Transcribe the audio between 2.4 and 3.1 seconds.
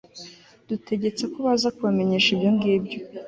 ngibyo